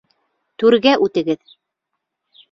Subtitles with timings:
[0.61, 1.53] Түргә үтегеҙ!